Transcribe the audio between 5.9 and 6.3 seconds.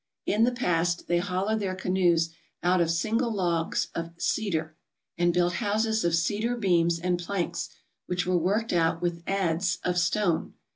of